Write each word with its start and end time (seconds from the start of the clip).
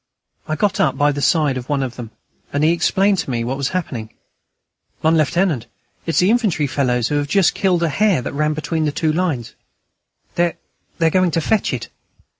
I 0.47 0.55
got 0.55 0.79
up 0.79 0.97
by 0.97 1.11
the 1.11 1.21
side 1.21 1.57
of 1.57 1.69
one 1.69 1.83
of 1.83 1.95
them, 1.95 2.09
and 2.51 2.63
he 2.63 2.71
explained 2.71 3.19
to 3.19 3.29
me 3.29 3.43
what 3.43 3.55
was 3.55 3.69
happening. 3.69 4.11
"Mon 5.03 5.15
Lieutenant, 5.15 5.67
it's 6.07 6.17
the 6.17 6.31
infantry 6.31 6.65
fellows 6.65 7.09
who 7.09 7.17
have 7.17 7.27
just 7.27 7.53
killed 7.53 7.83
a 7.83 7.89
hare 7.89 8.23
that 8.23 8.33
ran 8.33 8.55
between 8.55 8.85
the 8.85 8.91
two 8.91 9.13
lines, 9.13 9.53
and 10.35 10.55
they're 10.97 11.11
going 11.11 11.29
to 11.29 11.39
fetch 11.39 11.71
it...." 11.71 11.89